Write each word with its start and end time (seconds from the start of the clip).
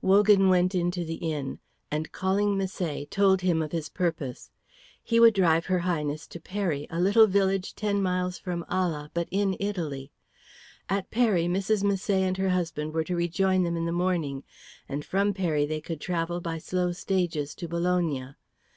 Wogan 0.00 0.48
went 0.48 0.76
into 0.76 1.04
the 1.04 1.16
inn, 1.16 1.58
and 1.90 2.12
calling 2.12 2.56
Misset 2.56 3.10
told 3.10 3.40
him 3.40 3.60
of 3.60 3.72
his 3.72 3.88
purpose. 3.88 4.48
He 5.02 5.18
would 5.18 5.34
drive 5.34 5.66
her 5.66 5.80
Highness 5.80 6.28
to 6.28 6.38
Peri, 6.38 6.86
a 6.88 7.00
little 7.00 7.26
village 7.26 7.74
ten 7.74 8.00
miles 8.00 8.38
from 8.38 8.64
Ala, 8.70 9.10
but 9.12 9.26
in 9.32 9.56
Italy. 9.58 10.12
At 10.88 11.10
Peri, 11.10 11.46
Mrs. 11.46 11.82
Misset 11.82 12.20
and 12.22 12.36
her 12.36 12.50
husband 12.50 12.94
were 12.94 13.02
to 13.02 13.16
rejoin 13.16 13.64
them 13.64 13.76
in 13.76 13.86
the 13.86 13.90
morning, 13.90 14.44
and 14.88 15.04
from 15.04 15.34
Peri 15.34 15.66
they 15.66 15.80
could 15.80 16.00
travel 16.00 16.40
by 16.40 16.58
slow 16.58 16.92
stages 16.92 17.52
to 17.56 17.66
Bologna. 17.66 18.36